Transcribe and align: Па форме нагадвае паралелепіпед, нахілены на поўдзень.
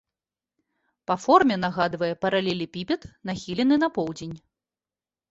Па 1.09 1.15
форме 1.25 1.55
нагадвае 1.65 2.09
паралелепіпед, 2.25 3.01
нахілены 3.31 3.75
на 3.83 3.89
поўдзень. 3.99 4.33